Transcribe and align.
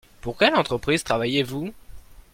Pour 0.21 0.35
quelle 0.35 0.55
entreprise 0.55 1.03
travaillez-vous? 1.03 1.73